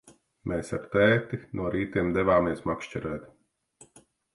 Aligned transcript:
Mēs 0.51 0.71
ar 0.77 0.87
tēti 0.95 1.39
no 1.61 1.69
rītiem 1.77 2.11
devāmies 2.19 2.67
makšķerēt. 2.73 3.33